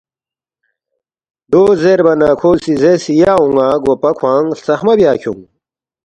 دو 1.51 1.61
زیربا 1.81 2.13
نہ 2.19 2.29
کھو 2.39 2.49
سی 2.61 2.73
زیرس، 2.81 3.05
”یا 3.19 3.31
اون٘ا 3.39 3.67
گوپا 3.83 4.11
کھوانگ 4.17 4.47
ہلژخمہ 4.53 4.93
بیا 4.99 5.11
کھیونگ 5.21 5.43